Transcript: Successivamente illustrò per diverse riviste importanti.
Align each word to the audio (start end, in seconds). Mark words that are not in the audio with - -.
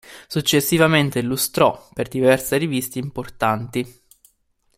Successivamente 0.27 1.19
illustrò 1.19 1.87
per 1.93 2.07
diverse 2.07 2.57
riviste 2.57 2.97
importanti. 2.97 3.85